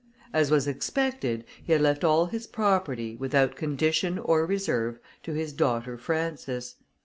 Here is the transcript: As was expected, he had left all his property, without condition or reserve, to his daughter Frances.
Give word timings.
As 0.33 0.49
was 0.49 0.67
expected, 0.67 1.45
he 1.63 1.73
had 1.73 1.81
left 1.83 2.03
all 2.03 2.25
his 2.25 2.47
property, 2.47 3.15
without 3.15 3.55
condition 3.55 4.17
or 4.17 4.47
reserve, 4.47 4.97
to 5.21 5.33
his 5.33 5.53
daughter 5.53 5.95
Frances. 5.95 6.77